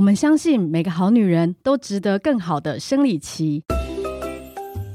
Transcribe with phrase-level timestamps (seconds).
[0.00, 3.62] 我们相信每个好女人都值得更好的生理期。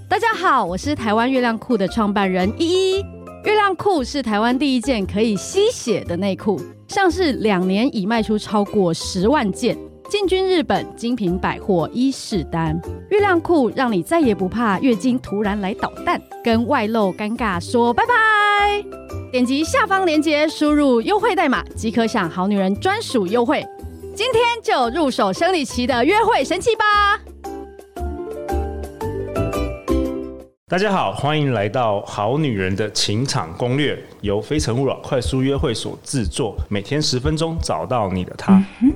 [0.09, 3.05] 大家好，我是台湾月亮裤的创办人依依。
[3.43, 9.77] 月亮裤是台湾第一件可以吸血的内裤，上市两年已卖出超过十万件，
[10.09, 12.75] 进军日本精品百货伊势丹。
[13.11, 18.83] 月亮裤让你再也不怕月经突然来捣蛋，跟外露尴尬说拜拜。
[19.31, 23.63] 点击下方链接，输入优惠代码即可享好女人专属优惠。
[24.15, 26.85] 今天就入手生理期的约会神器吧！
[30.69, 38.53] 大家好，欢迎来到《好女人的情场攻略》，由非诚勿扰快速约会所制作，每天十分钟，找到你的他。
[38.81, 38.93] 嗯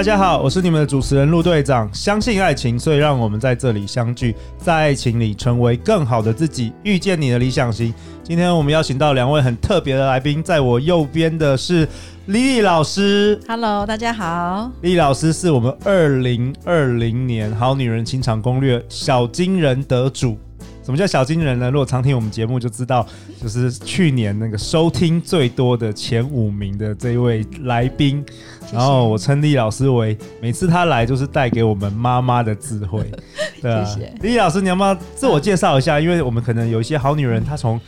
[0.00, 1.86] 大家好，我是你们的主持人陆队长。
[1.92, 7.92] 相信爱情，所以让我们在这里相聚，在爱情里成为更好的自己，遇见你的理想型。
[8.22, 11.86] 今天我们邀请到两位很特别的来宾，在我右边的是
[12.28, 13.38] 丽丽老师。
[13.46, 14.72] Hello，大家好。
[14.80, 20.38] 莉莉老师是我们二零二零年《好女人情场攻略》小金人得主。
[20.82, 21.70] 什么叫小金人呢？
[21.70, 23.06] 如果常听我们节目就知道，
[23.40, 28.24] 就是去年那个收听最多的前五名的这一位来宾。
[28.72, 33.04] 然后我称莉莉老师为每次他来就是带给我们妈妈的智慧。
[33.60, 34.12] 对啊，谢谢。
[34.20, 36.00] 莉莉老师，你要不要自我介绍一下？
[36.00, 37.80] 因为我们可能有一些好女人，她从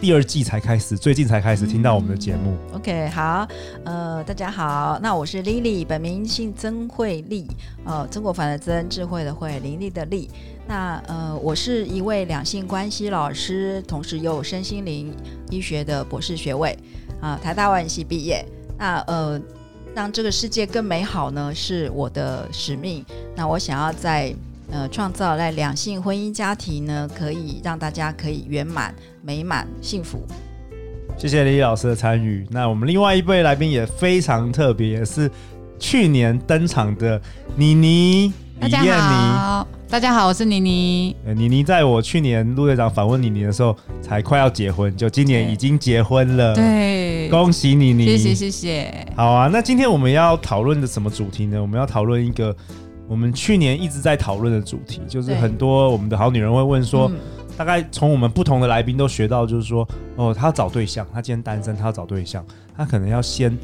[0.00, 2.56] 第二季才开始，最近才开始听到我们的节目。
[2.70, 3.48] 嗯、OK，好，
[3.84, 7.48] 呃，大家好，那我是 Lily，，本名姓曾慧丽，
[7.84, 10.28] 呃，曾国藩的曾，智慧的慧，伶俐的俐。
[10.68, 15.12] 那呃，我是一位两性关系老师，同时又有身心灵
[15.50, 16.70] 医学的博士学位
[17.20, 18.44] 啊、呃，台大外语系毕业。
[18.78, 19.40] 那呃，
[19.98, 23.04] 让这个世界更美好呢，是我的使命。
[23.34, 24.32] 那我想要在
[24.70, 30.24] 呃创造在两性婚姻家庭呢，可以让大家可以圆满、美满、幸福。
[31.16, 32.46] 谢谢李老师的参与。
[32.48, 35.28] 那我们另外一位来宾也非常特别，也是
[35.80, 37.20] 去年登场的
[37.56, 39.66] 妮妮李燕妮。
[39.88, 41.16] 大家好，我是妮妮。
[41.24, 46.54] 妮妮在我去年陆队长访问妮妮的时候，才快要结婚，就今年已经结婚了。
[46.54, 48.04] 对，恭喜妮妮。
[48.04, 49.06] 谢谢谢谢。
[49.16, 51.60] 好啊，那今天我们要讨论的什么主题呢？
[51.60, 52.54] 我们要讨论一个
[53.06, 57.10] 我们去年一直在讨论的主题，就是很多我们的好女人会问说，
[57.56, 62.44] 大概从我们不同的来宾都学到，就是说，哦，她要找对象，她今天单身，她要找对象，
[62.76, 63.56] 她可能要先。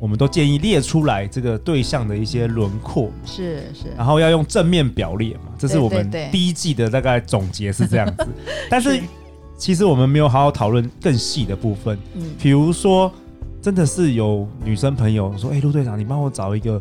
[0.00, 8.26] 我们都建议列出来这个对象的一些轮廓，是是，然后要用正面表列嘛，这是我们第一季的大概总结是这样子。
[8.70, 8.98] 但是
[9.58, 13.12] 其实我们没有好好讨论更细的部分，嗯，比如说
[13.60, 16.80] 真的是有女生朋友说，哎，陆队长，你帮我找一个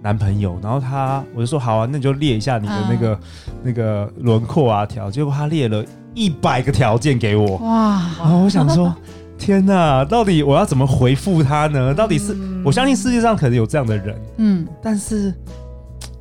[0.00, 3.12] 男朋友，然后他我就说好啊，那你就列一下你的那个、
[3.48, 5.84] 嗯、那个轮廓啊条，结果他列了
[6.14, 8.94] 一百个条件给我，哇，然后我想说。
[9.46, 11.94] 天呐，到底我要怎么回复他呢？
[11.94, 15.32] 到底是、嗯、我相信世界上可能有这样的人，嗯，但是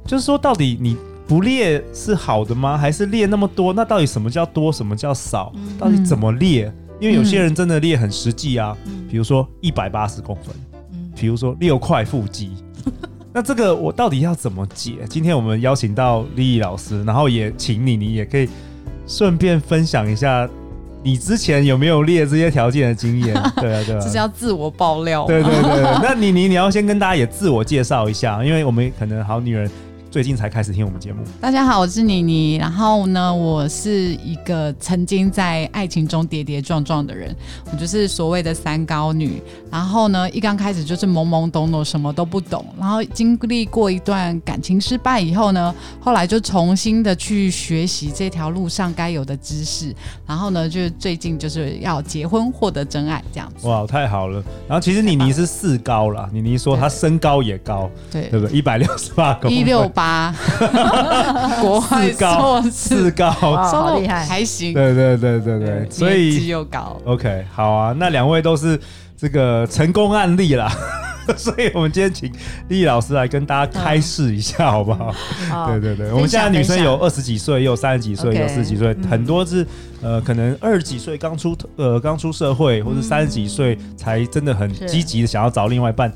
[0.06, 0.96] 就是说，到底你
[1.28, 2.78] 不列是好的吗？
[2.78, 3.74] 还是列那么多？
[3.74, 4.72] 那到底什么叫多？
[4.72, 5.52] 什么叫少？
[5.56, 6.72] 嗯、到底怎么列？
[7.00, 10.56] 因为有些人真的列很实际啊，嗯、比如说一百八十公分，
[10.94, 12.52] 嗯，比如说六块腹肌，
[13.34, 14.98] 那这个我到底要怎么解？
[15.10, 18.48] 今天我们邀请到利益老师，然后也请你，你也可以
[19.08, 20.48] 顺便分享一下。
[21.06, 23.32] 你之前有没有列这些条件的经验？
[23.62, 25.24] 对啊，对啊，这是要自我爆料。
[25.28, 29.70] 对对对，那你你，你要先跟大家也自我介绍一下，因为我们可能好女人。
[30.16, 31.22] 最近才开始听我们节目。
[31.42, 32.56] 大家好，我是妮妮。
[32.56, 37.36] 然后呢，我是一个曾经在爱情中跌跌撞撞的人，
[37.70, 39.44] 我就是所谓的三高女。
[39.70, 42.66] 然后呢，一刚开始就是懵懵懂懂，什么都不懂。
[42.80, 49.94] 然后经历过一段感情失败以后呢，后来就重新的去学习这条路上该有的知识。
[50.26, 53.68] 然后呢，就是最近就是要结婚，获得真爱这样子。
[53.68, 54.42] 哇，太好了。
[54.66, 58.58] 然后其实妮妮是四高啦，妮妮说她身高也高，对对不对？
[58.58, 60.05] 一百六十八公分，一六八。
[60.06, 60.36] 啊，
[61.62, 64.72] 国外高四高，好厉害，还行。
[64.74, 67.02] 对对对对对，所以又高。
[67.06, 68.80] OK，好啊，那两位都是
[69.18, 70.72] 这个成功案例啦，
[71.36, 72.32] 所以我们今天请
[72.68, 75.12] 莉莉老师来跟大家开示一下，好不好？
[75.72, 79.66] 对对对，我们现在女生有二十几岁，也有三十几岁，有四十几岁，很多是
[80.04, 86.14] 呃，可能二十几岁刚出呃刚出社会，或者三十几岁才真的很积极的想要找另外一半。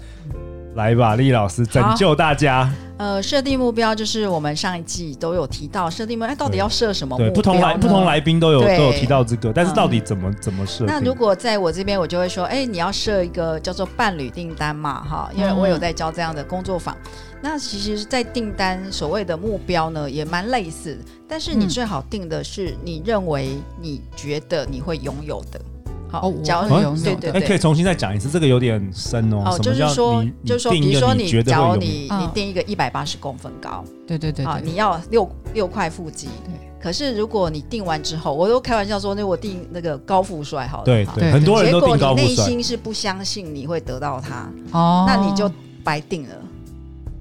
[0.76, 2.72] 来吧，丽老师拯救大家。
[2.98, 7.30] 呃，设定目标就是我们上一季都有提到设定目标，哎，到底要设什么目标？
[7.30, 10.86] 对，不同来不同来宾都有都有提到这个，但是到底怎么、嗯、怎么设？
[10.86, 16.94] 那如果在我这边，我就会说，哎，你要设一个叫做伴侣订单嘛，哈，因为我有在教这样的工作坊。
[17.06, 17.12] 嗯、
[17.42, 25.62] 那其实，在订单所谓的目标呢，也蛮类似，但是你最好定的是你认为你觉得你会拥有的。
[26.12, 29.44] 好，假如你对对对，可以重新再讲一次，这个有点深哦。
[29.46, 36.28] 哦，就是说，就是说，比如说你，假如你你定一个一百八十公分高，对对对，啊，你要六六块腹肌。
[36.46, 36.54] 对。
[36.82, 40.84] 可是如果你定完之后，我都开玩笑说，那我定那个高富帅好了。
[40.86, 42.28] 对对，很多人都定高富帅。
[42.28, 45.52] 结果你内心是不相信你会得到他，哦，那你就
[45.84, 46.36] 白定了。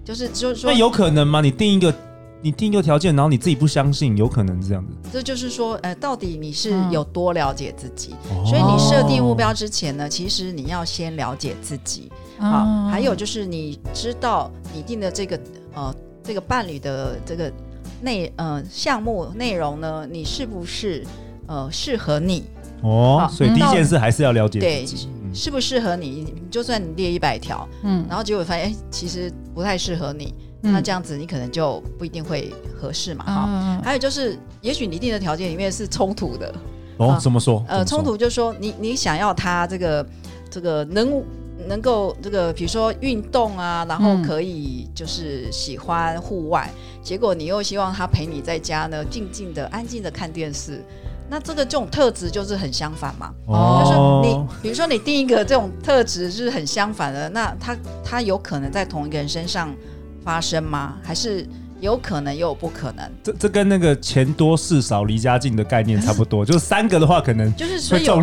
[0.04, 1.40] 就是就是说，那有可能吗？
[1.40, 1.94] 你定一个。
[2.40, 4.92] 你定一个条件，然后你自己不相信，有可能这样子。
[5.12, 8.14] 这就是说，呃，到底你是有多了解自己？
[8.30, 12.10] 嗯、所以你设定目标之前呢，其实你要先了解自己。
[12.38, 15.40] 嗯、啊，还有就是你知道你定的这个
[15.74, 17.52] 呃这个伴侣的这个
[18.00, 21.04] 内呃项目内容呢，你是不是
[21.46, 22.44] 呃适合你？
[22.82, 26.32] 哦，啊、所以第一件事还是要了解自己，对，适不适合你？
[26.48, 30.32] 就算你列一百条，嗯，然后结果发现，哎，其实不太适合你。
[30.60, 33.80] 那这样子你可能就不一定会合适嘛，哈、嗯。
[33.82, 36.52] 还有就是，也许你定的条件里面是冲突的。
[36.96, 37.64] 哦，怎么说？
[37.68, 40.04] 呃，冲突就是说你你想要他这个
[40.50, 41.22] 这个能
[41.68, 50.82] 能够这个，比如说运动啊，然后可以就是喜欢户外，嗯、结果你又希望他陪你在家呢，静静的、安静的看电视。
[51.30, 53.32] 那这个这种特质就是很相反嘛。
[53.46, 53.84] 哦。
[53.84, 59.72] 就是你比如说你定一个这种特质就是很相反的，那他他有可能在同一个人身上。
[60.28, 60.92] 发生吗？
[61.02, 61.48] 还是
[61.80, 63.10] 有可能又有不可能？
[63.22, 66.44] 这这跟那个钱多事少离家近的概念 差不多。
[66.44, 68.20] 就是三个的话，可能就是所以有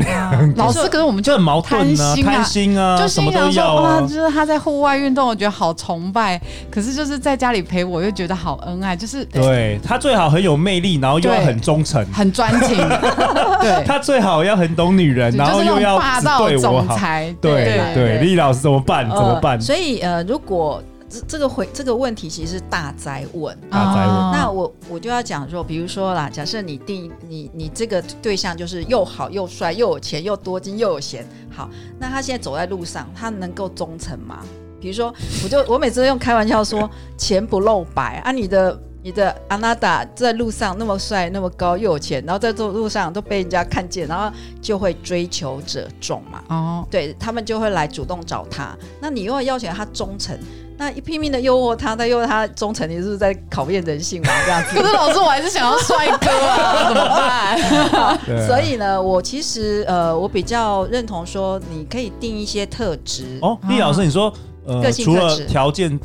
[0.56, 4.02] 老师可是我们就很矛盾啊，贪心啊，就什么都要啊。
[4.02, 6.38] 就是他在户外运动，我觉得好崇拜；
[6.70, 8.96] 可是就是在家里陪我，又觉得好恩爱。
[8.96, 12.78] 就是对他最好很有魅力，然后又要很忠诚、很专情。
[13.62, 17.36] 对，他最好要很懂女人，然后又要霸道总裁。
[17.42, 19.10] 对对，丽老师怎么办？
[19.10, 19.60] 怎么办？
[19.60, 20.84] 所以呃，如果。
[21.28, 24.16] 这个回这个问题其实是大灾问，大哉问。
[24.32, 31.70] 那我我就要讲说，比如说啦，假设你定你你这个对象就是又好又帅又有钱又多金又有闲，好，
[32.00, 34.40] 那他现在走在路上，他能够忠诚吗？
[34.80, 35.12] 比如说，
[35.44, 36.88] 我就我每次都用开玩笑说，
[37.18, 50.36] 钱不露白啊，你的你的阿娜达在路上那么帅那么高又有钱，然后在这路上都被人家看见，然后就会追求者众嘛，哦，对他们就会来主动找他，那你又要要求他忠诚。
[50.78, 54.30] 那一拼命的诱惑他，再诱惑他忠诚，你是不是在考验人性嘛？
[54.44, 54.76] 这样子。
[54.76, 58.18] 可是老师，我还是想要帅哥啊， 怎么办？
[58.48, 63.38] 所以呢，我其实呃，我比较认同说，你可以定一些特质。
[63.44, 64.34] 哦，莉老师，你说
[64.66, 65.98] 呃，个性特质，除了条件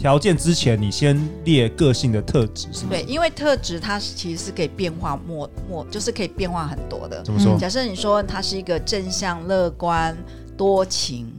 [0.00, 1.14] 条件之前，你先
[1.44, 2.88] 列个性的特质是吗？
[2.92, 7.22] 对，因为特质它其实是可以变化，莫莫就是可以变化很多的。
[7.22, 7.54] 怎么说？
[7.58, 10.16] 假设你说他是一个正向、乐观、
[10.56, 11.30] 多情、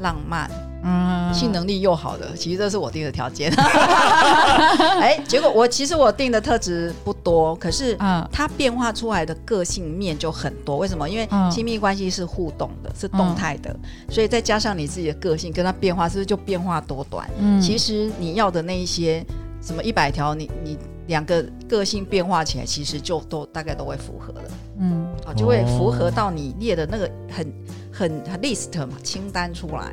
[0.00, 0.50] 浪漫。
[0.84, 3.52] 嗯，性能力又好的，其实这是我定的条件。
[5.00, 7.96] 哎，结果我其实我定的特质不多，可是
[8.30, 10.76] 它变化出来的个性面就很多。
[10.78, 11.08] 为什么？
[11.08, 13.74] 因为亲密关系是互动的，是动态的，
[14.10, 17.28] 所以再加上你自己的个性跟它变化，是不是就变化多端？
[17.38, 19.24] 嗯，其实你要的那一些
[19.60, 20.76] 什么一百条，你你
[21.06, 24.50] 两个个性变化起来，其实就都大概都会符合了。
[24.80, 27.52] 嗯，啊，就会符合到你列的那个很
[27.92, 29.92] 很很 list 嘛，清单出来。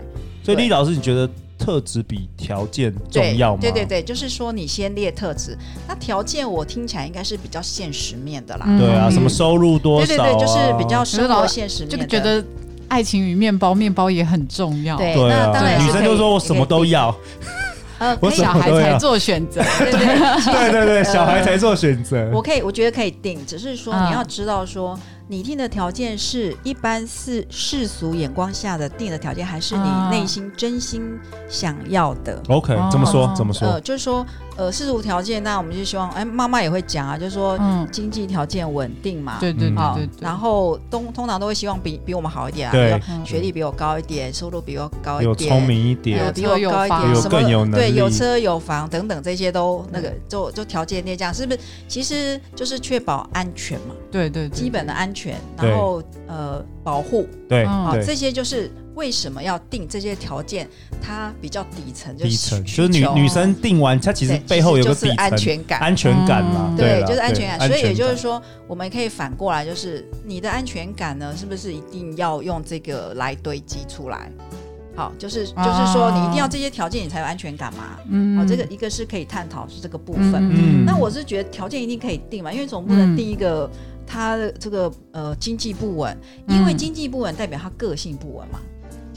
[0.54, 3.60] 所以，李老师，你觉得特质比条件重要吗？
[3.62, 5.58] 对对对，就是说你先列特质，
[5.88, 8.66] 那条件我听起来应该是比较现实面的啦。
[8.80, 10.08] 对啊，什么收入多少？
[10.08, 11.98] 对对对，就是比较生活现实面的。
[11.98, 12.44] 就觉得
[12.88, 14.98] 爱情与面包，面包也很重要。
[14.98, 17.14] 对，那当然女生就说我什么都要，
[18.22, 19.62] 我小孩才做选择。
[19.78, 22.30] 对对对对， 小孩才做选择。
[22.34, 24.98] 我可以，我觉得可以定，只是说你要知道说。
[25.32, 33.32] 你定的条件是一般世世俗眼光下的定的条件，还是你内心真心想要的？OK，怎么说？
[33.36, 33.68] 怎么说？
[33.68, 34.26] 呃，就是说，
[34.60, 37.58] 呃，世俗条件，那我们就希望，哎，妈妈也会讲啊，就是说，
[37.94, 51.60] 经济条件稳定嘛，对对对，然后通通常都会希望比比我们好一点啊，对，学历比我高一点，收入比我高一点，聪明一点，比我高一点，什么对，有车有房等等这些都那个，就就条件列这样，是不是？
[51.88, 55.38] 其实就是确保安全嘛，对对，基本的安全。
[55.56, 60.68] 然后呃保护，对，好，这些就是为什么要定这些条件，
[61.02, 67.68] 它比较底层，底层就是女女生定完，它其实背后有个底层安全感，安全感嘛，对，就是安全感。
[67.68, 74.30] 所以也就是说，我们可以反过来，就是你的安全感呢，是不是一定要用这个来堆积出来？
[74.96, 77.98] 好，就是就是说你一定要这些条件你才有安全感嘛。
[78.10, 80.34] 嗯，好，这个一个是可以探讨是这个部分。
[80.36, 83.70] 嗯，那我是觉得条件一定可以定嘛，因为总不能定一个
[84.06, 86.18] 他的这个呃经济不稳，
[86.50, 88.60] 因为经济不稳代表他个性不稳嘛。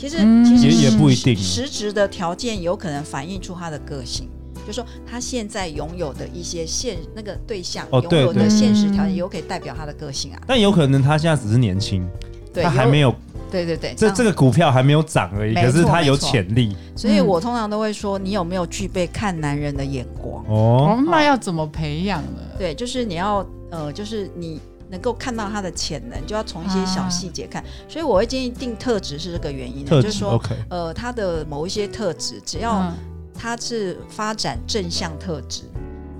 [0.03, 4.29] 其实其实也也不一定，实质的条件有可能反映出他的个性。
[4.67, 10.43] 就是说他现在拥有的一些现那个对象拥有的现实条件，有可以代表他的个性啊。
[10.45, 12.05] 但有可能他现在只是年轻，
[12.53, 13.15] 他还没有。
[13.49, 16.77] 对对对，这这个股票还没有涨而已，可是他有潜力。
[16.97, 20.45] 所以我通常都会说，你有没有具备看男人的眼光？
[20.49, 22.41] 哦，那要怎么培养呢？
[22.59, 24.59] 对，就是你要呃，就是你
[24.93, 27.65] 能够看到他的潜能，就要从一些小细节看。
[27.89, 32.93] 所以我会建议定特质是这个原因，就是说，呃，他的某一些特质，只要
[33.35, 35.63] 他是发展正向特质。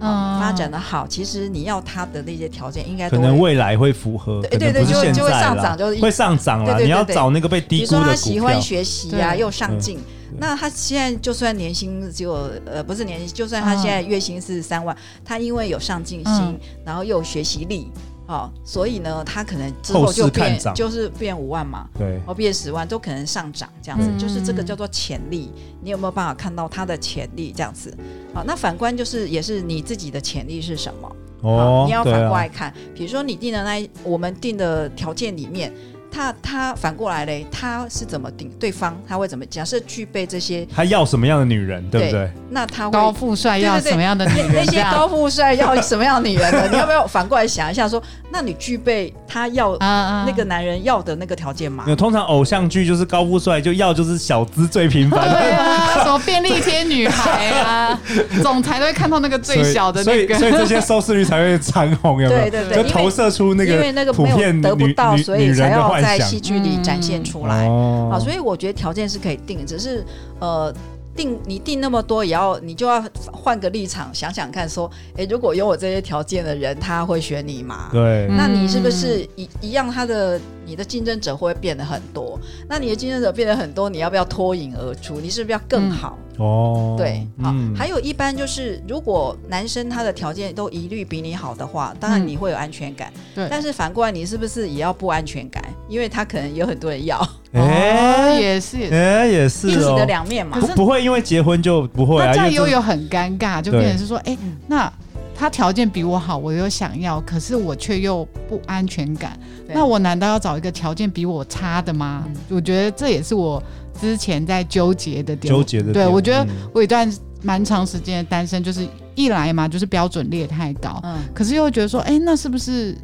[0.05, 6.81] 嗯，发展的好，其实你要他的那些条件，应该可能未来会符合，对对对，就会就会上涨，就会上涨了。
[6.81, 10.01] 你要找那个被低估的，比如说他喜欢学习啊，又上进，
[10.41, 17.89] 那他现在就算年薪只有呃，不是年薪，就算他现在月薪是三万，他因为有上进心，然后又有学习力。
[18.33, 25.53] 好，所以呢，他可能之后就变，就是变五万嘛，对，或变十万都可能上涨，这样子，嗯、就是这个叫做潜力。
[25.83, 27.53] 你有没有办法看到他的潜力？
[27.55, 27.95] 这样子，
[28.33, 31.17] 好，那反观就是也是你自己的潜力是什么？
[31.43, 35.71] 哦，你要反过来看，啊、比如说你定的那我们定的条件里面。
[36.15, 38.51] 他他反过来嘞，他是怎么定？
[38.61, 39.47] 对方他会怎么？
[39.47, 42.31] 假设具备这些，他要什么样的女人，对不对？
[42.51, 44.53] 那他会高富帅要什么样的女人？
[44.63, 46.69] 那些高富帅要什么样的女人呢？
[46.71, 47.89] 你要不要反过来想一下？
[47.89, 47.99] 说，
[48.33, 51.85] 那你具备他要那个男人要的那个条件吗？
[51.97, 55.29] 通常偶像剧就是高富帅就要就是小资最平凡。
[55.29, 58.01] 的，对啊，什么便利贴女孩啊，
[58.43, 62.41] 总裁都会看到那个最小的那个，所以所以这些收视率才会长红，有没有？
[62.41, 70.05] 对对对，就投射出那个因为那个普遍得不到，所以才要在戏剧里展现出来，嗯、好，所以我觉得条件是可以定，只是
[70.39, 70.73] 呃，
[71.15, 73.03] 定你定那么多，也要你就要
[73.33, 77.89] 换个立场想想看，说，哎，如果有我这些条件的人，他会选你吗？
[77.93, 79.91] 对，那你是不是一一样？
[79.91, 82.39] 他的你的竞争者会变得很多，
[82.69, 85.21] 那你的竞争者变得很多，你要不要脱颖而出？
[85.21, 86.17] 你是不是要更好？
[86.19, 93.13] 嗯哦，对，好，嗯、还有一般就是，如果男生他的条件都一律比你好的话，当然你会有安全感。
[93.35, 95.63] 对、嗯，但是反过来，你是不是也要不安全感？
[95.89, 97.17] 因为他可能有很多人要。
[97.53, 100.59] 哎，也是，哎，也是，一体的两面嘛。
[100.59, 104.93] 不，不会因为结婚就不会啊，这样又有很尴尬，就变成是说，哎对，那
[105.37, 109.39] 他条件比我好，我又想要，可是我却又不安全感。
[109.69, 112.25] 那我难道要找一个条件比我差的吗？
[112.27, 113.63] 嗯、我觉得这也是我。
[114.01, 117.11] 之前在纠结的点，纠结的点，对，我觉得我有一段
[117.43, 122.97] 蛮长时间的单身，就是一来嘛，就是标准列太高，嗯，可是又觉得说，哎，那是不是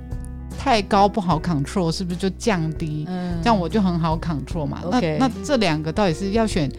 [0.59, 1.93] 太高不好 control？
[1.93, 3.05] 是不是就降低？
[3.09, 4.83] 嗯，这样我就很好 control 嘛。
[4.91, 6.71] 那那这两个到底是要选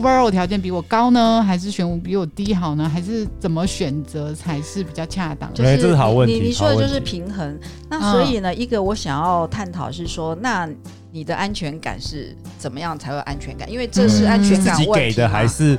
[0.00, 2.88] overall 条件比我高呢，还是选比我低好呢？
[2.88, 5.52] 还是怎么选择才是比较恰当？
[5.52, 6.34] 就是这是好问题。
[6.34, 7.58] 你你说的就是平衡。
[7.88, 10.68] 那所以呢，一个我想要探讨是说，那。
[11.14, 13.70] 你的安全感是怎么样才会有安全感？
[13.70, 15.78] 因为这是安全感给的还是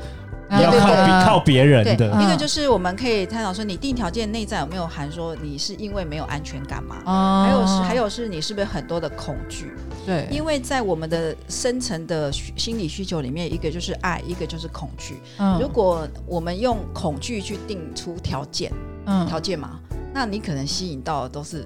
[0.61, 2.07] 要靠靠别人的？
[2.21, 6.97] 一个就是我们可以探讨说，你定条件内在有没有含说你是因为没有安全感嘛？
[7.45, 9.73] 还有是还有是你是不是很多的恐惧？
[10.05, 15.19] 对，因为在我们的深层的心理需求里面，一个就是爱，一个就是恐惧。
[15.59, 18.71] 如果我们用恐惧去定出条件，
[19.05, 19.79] 嗯，条件嘛，
[20.13, 21.65] 那你可能吸引到的都是。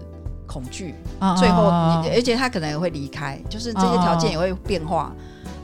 [0.50, 0.96] 恐惧，
[1.38, 1.65] 最后
[2.01, 5.13] 你，而且他可能也会离开，就是这些条件也会变化。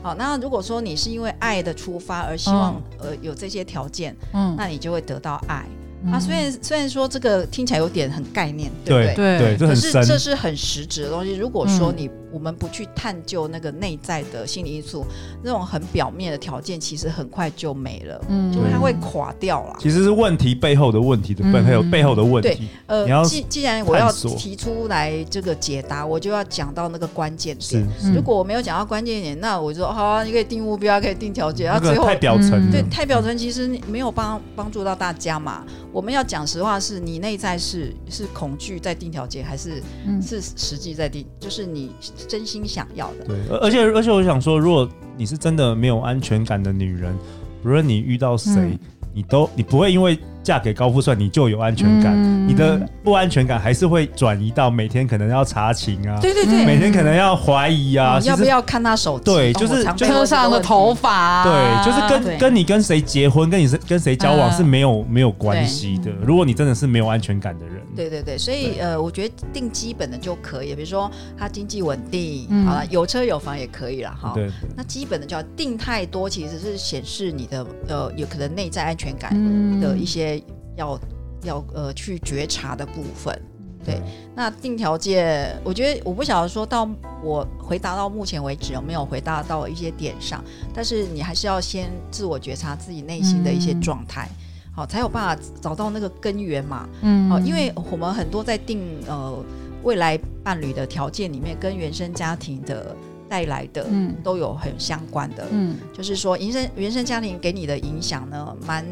[0.04, 5.64] 好，那如果说你是因为爱的出发而希望呃有这些条件，嗯，那你就会得到爱。
[6.10, 9.56] 啊，虽然虽然说这个听起来有点很概念，对不对？
[9.56, 11.34] 对，可是这是很实质的东西。
[11.34, 15.06] 如果说你我们不去探究那个内在的心理因素，
[15.42, 19.76] 那种很表面的条件，其实很快就没了，嗯，就是它会垮掉了。
[19.78, 22.68] 其实是问题背后的问题的背后背后的问题。
[22.88, 27.86] 对，呃，既既然我要提出来这个解答，我就要讲到那个关键点。
[28.14, 35.64] 如果我没有讲到关键点，那我就说好啊，你可以定目标，可以定条件，然后最后太表层，对，太表层，其实没有帮帮助到大家嘛。
[35.94, 39.80] 我们要讲实话，是你内在是是恐惧在定条件，还是
[40.20, 41.24] 是实际在定？
[41.40, 41.92] 就是你。
[42.26, 47.16] 真心想要的，对，而且而且我想说，如果你是真的没有安全感的女人，
[47.62, 48.78] 不论你遇到谁，嗯、
[49.12, 59.24] 你都你不会因为嫁给高富帅，你就有安全感，嗯、你的不安全感还是会转移到每天可能要查寝啊，对对对，每天可能要怀疑啊，要不要看他手机？
[59.24, 66.12] 对，就是车上的头发、啊，对，就是跟跟你跟谁结婚，跟你是跟谁交往是没有、嗯、没有关系的。
[66.22, 74.32] 如果你真的是没有安全感的人，对对对，所以呃，我觉得定基本的就可以，比如说他经济稳定，嗯、好了，有车有房也可以了哈。
[74.34, 79.32] 对，对，那基本的就要定太多，其实是显示你的呃有可能内在安全感
[79.80, 80.33] 的一些。
[80.76, 80.98] 要
[81.42, 83.38] 要呃去觉察的部分，
[83.84, 84.00] 对，
[84.34, 86.88] 那定条件，我觉得我不晓得说到
[87.22, 99.44] 我回答到目前为止有没有回答到一些点上，但是你还是要先自我觉察自己内心的一些状态，嗯、好，才有办法找到那个根源嘛，嗯，好，因为我们很多在定呃
[99.82, 102.96] 未来伴侣的条件里面，跟原生家庭的。
[103.34, 103.84] 带来的
[104.22, 108.86] 都有很相关的，嗯，就是说原生原生家庭给你的影响呢，蛮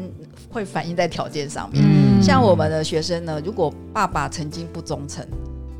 [0.51, 1.81] 会反映在条件上面。
[1.81, 5.25] 嗯，像我们的学生呢，如果爸爸曾经不忠诚，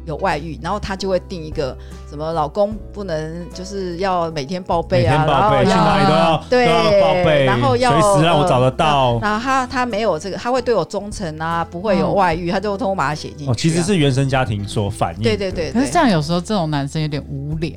[0.05, 1.77] 有外遇，然后他就会定一个
[2.09, 9.19] 什么老公不能就是要每天报备啊，然后去哪里都要对都要报备，然后要随时让我找得到。
[9.21, 13.51] 然后他他没有这个，他会对我忠诚啊，不会有外遇，他就通通把它写进去。
[13.51, 15.21] 哦，其实是原生家庭所反映。
[15.21, 17.73] 对对对，可是这样有时候这种男生有点无聊。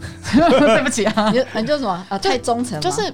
[0.32, 2.18] 对不起啊，你你就什么啊？
[2.18, 3.12] 太忠诚，就是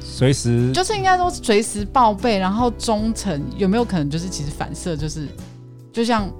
[0.00, 5.26] 随时，就是应该说随时报备，然后忠诚，有没有可能就是其实反射就是，
[5.92, 6.30] 就像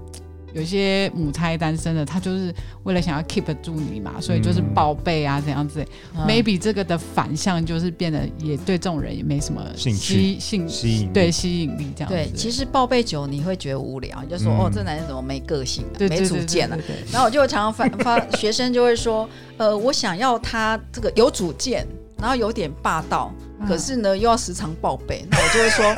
[0.53, 2.55] 有些母胎单身的，他就是
[2.85, 5.85] 为了想要 keep 住你嘛，所以就是报备啊，这样子。
[6.17, 12.15] 嗯、Maybe 这个的反向就是变得也对这种人也没什么吸吸吸吸引对吸引力这样子。
[12.15, 16.77] 对，其实报备久你会觉得无聊，你就说、嗯、哦，这男人怎么没个性、啊，没主见了。
[17.13, 19.29] 然后我就常常发 发学生就会说。
[19.57, 23.31] 呃，我想要他这个有主见，然后有点霸道，
[23.61, 25.95] 嗯、可是呢又要时常报备，那我就会说，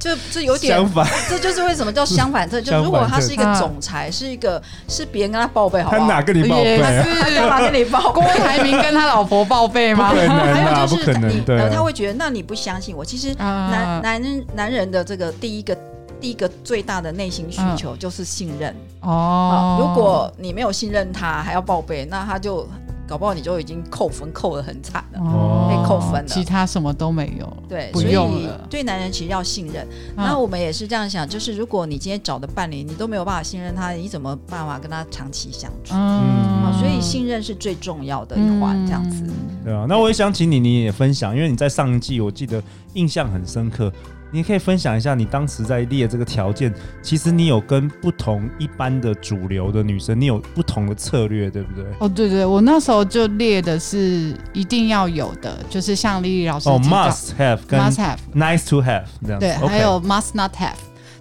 [0.00, 2.60] 这这有点相反， 这就是为什么叫相反特。
[2.60, 6.00] 就如果他是一个总裁，是一个是别人跟他报备，好不好？
[6.00, 6.78] 他哪跟你报备？
[6.80, 8.10] 他干嘛跟你报？
[8.10, 10.08] 郭台铭跟他老婆报备吗？
[10.08, 13.04] 还有就是你，呃，他会觉得，那你不相信我？
[13.04, 15.76] 其实男男人男人的这个第一个。
[16.20, 19.78] 第一个最大的内心需求就是信任哦。
[19.80, 22.68] 如果你没有信任他，还要报备，那他就
[23.10, 26.28] 搞不好你就已经扣分扣得很惨了，哦、被扣分了。
[26.28, 27.56] 其他什么都没有。
[27.68, 29.84] 对，所以对男人其实要信任。
[30.14, 35.92] 那我们也是这样想，就是如果你今天找的伴侣，你都没有办法信任他，你怎么办法跟他长期相处？
[35.94, 39.24] 嗯，所以信任是最重要的一环，这样子。
[39.64, 42.62] 对啊，那我也想请你，你也分享，因为你在上一季我记得
[42.94, 43.92] 印象很深刻。
[44.30, 46.72] 你可以分享一下，你当时在列这个条件，
[47.02, 51.84] 其实你有跟不同一般的主流的女生，你有不同的策略，对不对？
[51.98, 60.74] 哦，对对，我那时候就列的是一定要有的，就是像丽丽老师哦，must have 跟 must have，nice to have 这样，对还有 must not have，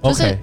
[0.03, 0.37] 就是。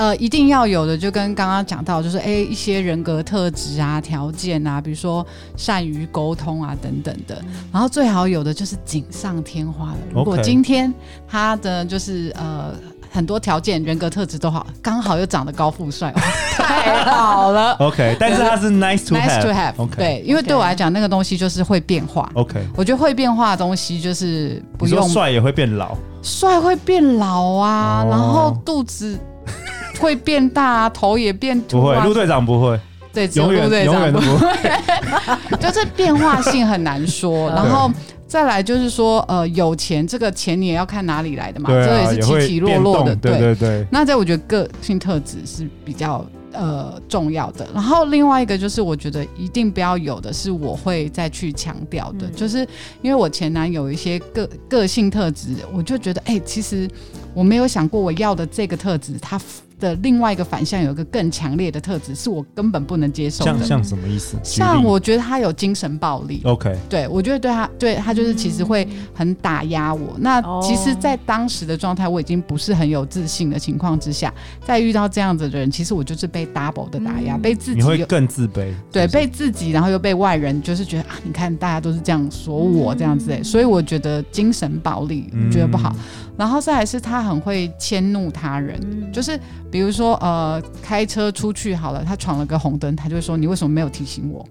[0.00, 5.26] 呃，一定要有的，就跟刚刚讲到，就是哎，一些人格特质啊、条件啊，比如说
[5.58, 7.36] 善于沟通啊等等的。
[7.70, 9.98] 然后最好有的就是锦上添花的。
[10.14, 10.90] 如果今天
[11.28, 12.72] 他的就是呃
[13.10, 16.10] 很多条件、人格特质都好，刚好又长得高富帅，
[16.56, 17.74] 太好了。
[17.84, 19.74] OK，但是他是 nice to have，nice to have。
[19.74, 19.96] Okay.
[19.96, 22.26] 对，因为对我来讲，那个东西就是会变化。
[22.32, 29.20] OK，我觉得会变化的东西就是不用帅也会变老，帅会变老啊，然后肚子。
[30.00, 31.80] 会变大，头也变秃。
[31.80, 32.80] 不会，陆队长不会。
[33.12, 34.46] 对，永远永远都不会。
[35.58, 37.50] 就是变化性很难说。
[37.56, 37.90] 然后
[38.26, 43.16] 再来就是说，呃，有钱这个钱你也要看哪里来的嘛，这也是起起落落的。
[43.16, 43.84] 对对对。
[43.90, 47.66] 那在我觉得个性特质是比较呃重要的。
[47.74, 52.58] 然后另外一个就是我觉得一定不要有的是我会再去强调的，就是
[53.02, 56.88] 因为我前男友一些个个性特质，我就觉得哎，其实
[57.34, 59.36] 我没有想过我要的这个特质，他。
[59.80, 63.58] 的另外一个反向有一个更强烈的特质，是我根本不能接受的。
[63.58, 64.36] 像像什么意思？
[64.44, 66.42] 像我觉得他有精神暴力。
[66.44, 70.12] OK，对我觉得对他对他就是其实会很打压我。
[70.16, 74.32] 嗯、那其实，在当时的状态，我已经不是很有自信的情况之下，
[74.64, 78.72] 在遇到这样子的人，其实我就是被 double 的打压，嗯、被自己你会更自卑。
[78.92, 85.90] 对，被自己，然后又被外人，就是觉得啊，你看大家都是这样说我这样子，嗯、所以我觉得精神暴力我觉得不好。
[85.96, 86.00] 嗯
[86.40, 89.38] 然后再来是他很会迁怒他人，嗯、就是
[89.70, 94.44] 比如说呃开车出去好了，他闯了个红灯，他就会说，你为什么没有提醒我？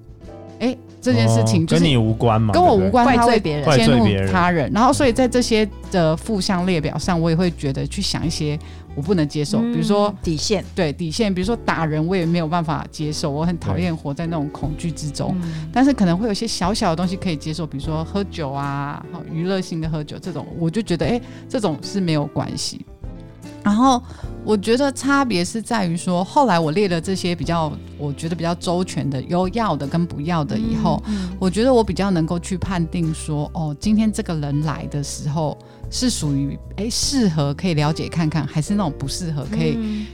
[0.60, 4.70] 哎，这件事情就是、跟你无关嘛，跟我无关，怪罪别人，迁怒他人。
[4.74, 8.58] 然后所以在这些的负向列表上，我也会觉得去想一些。
[8.96, 15.34] 我不能接受，比如说底线，对底线，比如说打人，我也没有办法接受，我很讨厌活在那种恐惧之中。
[15.72, 22.84] 但是可能会有些小小的东西可以接受，比如说喝酒啊，好娱乐性的喝酒这种，我就觉得哎，这种是没有关系。
[23.64, 24.02] 然后
[24.50, 35.56] 我觉得差别是在于说，后来我列了这些比较，我觉得比较周全的，有要的跟不要的以后，嗯嗯、我觉得我比较能够去判定说，哦，今天这个人来的时候
[35.92, 40.08] 是属于哎适合可以了解看看，还是那种不适合可以、嗯、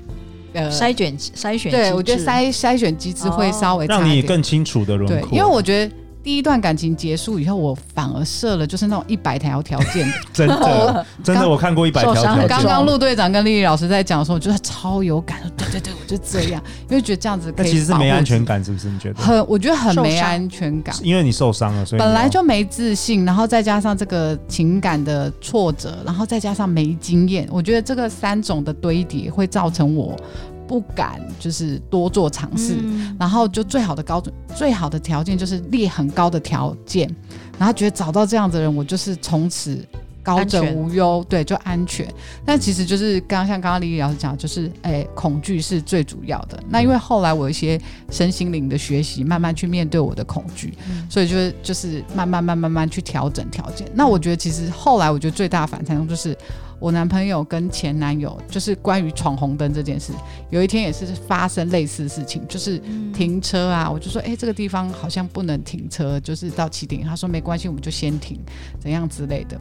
[0.51, 1.71] 呃筛选筛选。
[1.71, 5.29] 对，我觉得筛筛选机制会稍微、哦、让你更清楚的轮廓。
[5.29, 5.95] 对，因为我觉得。
[6.25, 10.11] 第一段感情结束以后，我反而设了就是那种一百条条件。
[10.33, 12.47] 真的， 真的，我看过一百条条件。
[12.47, 15.37] 刚刚陆队长跟丽丽老师在讲的时候，我觉得超有感。
[15.55, 16.59] 对对对，我就这样，
[16.89, 17.69] 因为觉得这样子可以。
[17.69, 18.89] 其实是没安全感，是不是？
[18.89, 19.21] 你觉得？
[19.21, 20.95] 很，我觉得很没安全感。
[21.03, 30.19] 因为你受伤了，所以本来就没自信，然后再加上这个情感的挫折，然后再加上没经验，我觉得这个三种的堆叠会造成我。
[30.67, 37.13] 不敢就是多做尝试，嗯、然后就最好的高准、最好的条件就是列很高的条件，
[37.57, 39.85] 然后觉得找到这样子的人，我就是从此
[40.23, 42.07] 高枕无忧，对，就安全。
[42.43, 46.61] 但其实就是刚刚像刚刚李丽老师讲，就是哎，恐惧是最主要的。
[46.67, 53.87] 那因为后来我有一些身心灵的学习，慢慢去面对我的恐惧，嗯、所以就是就是慢慢慢慢慢去调整条件。
[53.93, 56.35] 那我觉得其实后来我觉得最大的反弹就是。
[56.79, 60.13] 我男朋友跟前男友就是关于闯红灯这件事，
[60.49, 62.79] 有一天也是发生类似的事情，就是
[63.13, 68.39] 停车啊，我就说，哎、欸，这个地方好像不能停车，就是到起点，他说没关系，我们就先停，
[68.79, 69.59] 怎样之类的。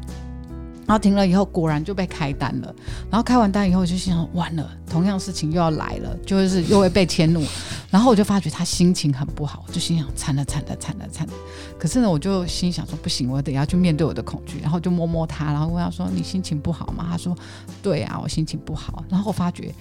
[0.87, 2.75] 然后停了以后，果然就被开单了。
[3.11, 7.45] 然后开完单以后，我就心想，完了，同样事情又要来了，就是又会被迁怒。
[7.91, 11.33] 然后我就发觉他心情很不好，就心想，惨了惨了惨了惨了。
[11.79, 14.59] 可是呢，我就心想说，不行，我得要去面对我的恐惧。
[14.61, 17.07] 然后就摸摸他，然后问他说，你心情不好吗？
[17.11, 17.37] 他说，
[17.83, 19.05] 对啊，我心情不好。
[19.09, 19.75] 然后我发觉。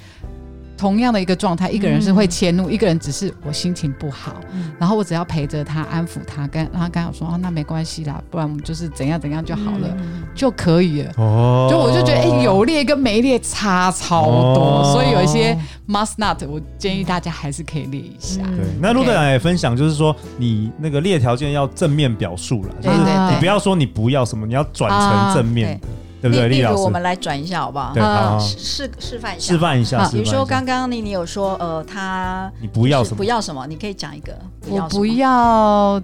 [0.77, 11.11] 同样的一个状态，一个人是会迁怒，嗯、一个人只是我心情不好，嗯、然后我只要陪着他，安抚他，跟然后跟他说哦，那没关系啦，不然我们就是怎样怎样就好了，嗯、就可以了。
[11.17, 15.57] 哦，就我就觉得，哎、欸，有列跟没列差超多，哦、所以有一些
[15.87, 18.41] must not，我建议大家还是可以列一下。
[18.43, 25.87] 对，那陆队长也分享，就是说你那个列条件要正面表述了，就是你不要说你不要什么，你要转成正面的。
[25.87, 25.91] 啊
[26.23, 26.47] 对不对？
[26.47, 27.93] 例如，我们来转一下好不好？
[27.99, 29.51] 啊，示示范一下。
[29.51, 30.07] 示范一下。
[30.09, 33.17] 比如说，刚刚你你有说，呃，他你不要什么？
[33.17, 33.67] 不要什么？
[33.67, 34.33] 你可以讲一个。
[34.69, 36.01] 我不要，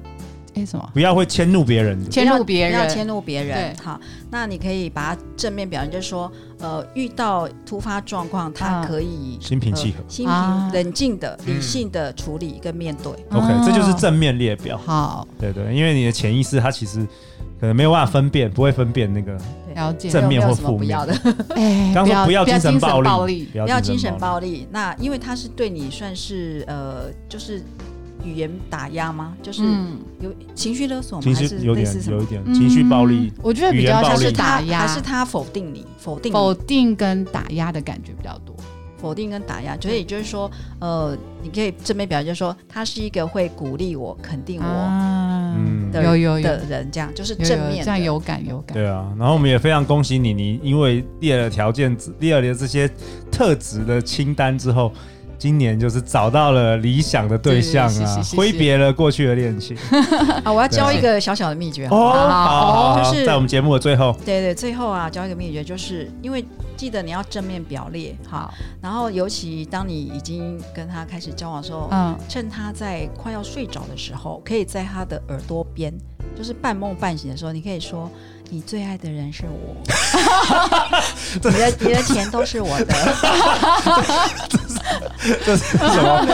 [0.56, 0.90] 哎，什么？
[0.94, 2.10] 不要会迁怒别人的。
[2.10, 3.74] 迁怒别人，不要迁怒别人。
[3.82, 3.98] 好，
[4.30, 6.30] 那你可以把它正面表现，就是说，
[6.60, 13.14] 呃，遇到突发状况，他可以心平气和、心平冷静的、理性的处理跟面对。
[13.32, 14.78] OK，这就是正面列表。
[14.86, 17.08] 好，对对，因为你的潜意识它其实。
[17.60, 19.38] 可能没有办法分辨，不会分辨那个
[19.94, 21.14] 正面或负面的。
[21.56, 24.68] 哎，刚说不要精神暴力，不要精神暴力。
[24.72, 27.62] 那因为他是对你算是呃，就是
[28.24, 29.34] 语言打压吗？
[29.42, 29.64] 就是
[30.20, 31.24] 有情绪勒索吗？
[31.26, 33.32] 还是有点有一点情绪暴力？
[33.42, 35.86] 我觉得比较像是打压，还是他否定你？
[35.98, 38.56] 否定否定跟打压的感觉比较多。
[39.02, 44.66] 否定跟打压，所以就是说，呃，你可以正面表现，就是说他是一个会鼓励我、肯定我，
[45.58, 48.74] 嗯，有有的人，这样就是正面，这样有感有感。
[48.74, 52.90] 对啊，然后我们也非常恭喜你，你因为列了条件，列了这些
[53.32, 54.92] 特质的清单之后。
[55.40, 59.76] 今年就是找到了理想的对象啊，挥别了过去的恋情。
[60.44, 60.52] 啊！
[60.52, 61.88] 我要教一个小小的秘诀。
[61.88, 75.94] 哦，好，就是在我们节目的最后，对对，最后啊，教一个秘诀，就是因为记得你要正面表列好，然后尤其当你已经跟他开始交往的时候，嗯，趁他在快要睡着的时候，可以在他的耳朵边，
[76.38, 78.12] 就是半梦半醒的时候，你可以说。
[78.52, 79.78] 你最爱的人是我，
[81.38, 82.96] 你的你的钱都是我的，
[85.46, 86.26] 这是什么？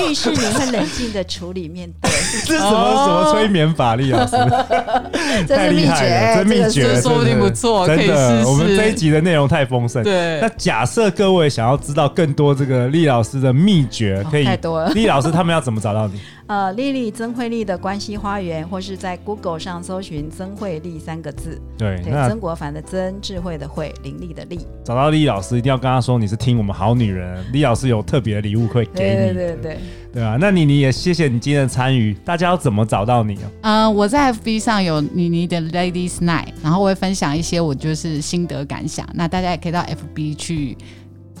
[0.00, 2.10] 预示你会冷静的处理面对。
[2.46, 4.26] 这是什么什么催眠法力啊？
[5.48, 8.44] 太厉害了，这秘诀说不定不错，真的。
[8.46, 10.02] 我们这一集的内容太丰盛。
[10.02, 14.90] 对，那假设各位想要知道更多这个厉老师的秘诀，可以太多了。
[14.90, 16.20] 丽老师他们要怎么找到你？
[16.48, 21.60] 呃，丽丽曾慧丽的关系花园，或是在 Google 上搜寻曾慧丽三个字。
[21.76, 24.60] 对，曾国藩的曾，智慧的慧，伶俐的俐。
[24.84, 29.16] 找到丽老师，一定要跟她说你是听我们好女人，丽老师有特别的礼物会给你。
[29.16, 29.78] 对对对对，
[30.12, 32.14] 对啊，那妮妮也谢谢你今天的参与。
[32.24, 33.50] 大家要怎么找到你啊？
[33.62, 39.04] 呃，我在 FB 上有妮妮的 Ladies Night，然后我会分享一些我就是心得感想。
[39.14, 40.78] 那大家也可以到 FB 去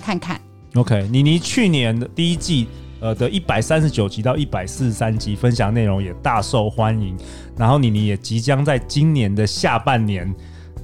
[0.02, 0.40] 看看。
[0.74, 2.66] OK，妮妮去年的第一季。
[3.00, 7.16] 呃的一百三十九集到一百四十三集分享内容也大受欢迎，
[7.56, 10.34] 然后妮妮也即将在今年的下半年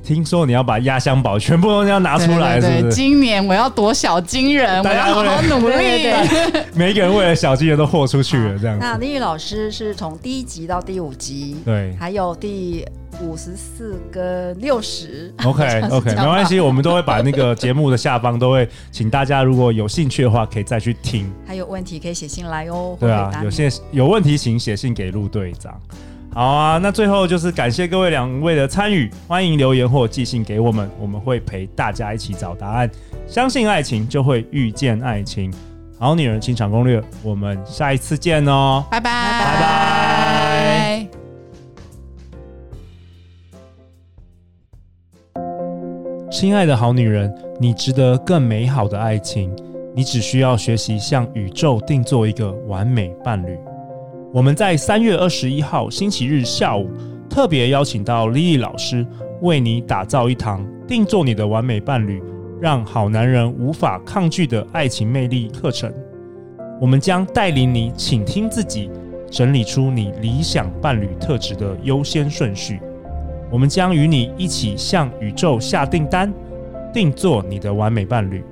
[0.04, 2.92] 听说你要把压箱宝全部都要拿出来，是不是？
[2.92, 5.74] 今年我要夺小金人，我要好好努力。
[5.76, 8.84] 对对对 每一个人为了小金人都豁出去了，这样子。
[8.84, 12.84] 那 Lily 老师是从第一集到第五集，对，还有第
[13.20, 15.32] 五十四跟六十。
[15.44, 21.32] OK OK，没关系，我们都会把那个节目的下方都会请大家，如果有兴趣的话，可以再去听。
[21.46, 22.96] 还有问题可以写信来哦。
[22.98, 25.80] 对啊，有些有问题请写信给陆队长。
[26.34, 32.90] 好啊，那最后就是感谢各位两位的参与，欢迎留言或寄信给我们，我们会陪大家一起找答案。
[33.26, 35.52] 相信爱情，就会遇见爱情。
[35.98, 41.06] 好女人情场攻略，我们下一次见哦，拜拜拜拜。
[46.30, 49.54] 亲爱的好女人，你值得更美好的爱情，
[49.94, 53.54] 你只需要学习向宇宙定做一个完美伴侣。
[54.32, 56.88] 我们在三月二十一号星期日下午，
[57.28, 59.06] 特别邀请到 Lily 老师，
[59.42, 62.22] 为你打造一堂定做你的完美伴侣，
[62.58, 65.92] 让好男人无法抗拒的爱情魅力课程。
[66.80, 68.88] 我们将带领你倾听自己，
[69.30, 72.80] 整理出你理想伴侣特质的优先顺序。
[73.50, 76.32] 我们将与你一起向宇宙下订单，
[76.90, 78.42] 定做你的完美伴侣。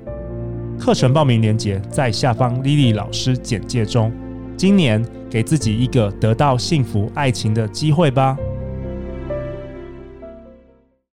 [0.79, 4.13] 课程报名链接在下方 Lily 老师简介中。
[4.59, 8.37] 今年给自己一个得到幸福爱情的机会吧。